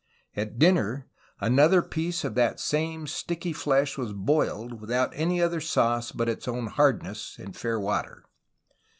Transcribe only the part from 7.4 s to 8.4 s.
fair water.